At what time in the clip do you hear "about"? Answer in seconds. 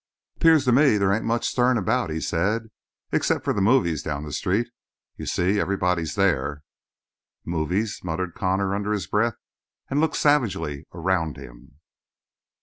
1.77-2.09